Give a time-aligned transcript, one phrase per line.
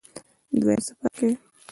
[0.61, 1.29] دویم څپرکی